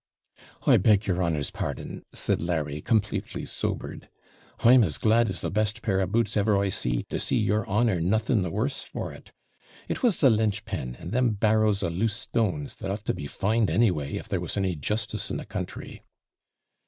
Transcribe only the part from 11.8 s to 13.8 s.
of loose stones, that ought to be fined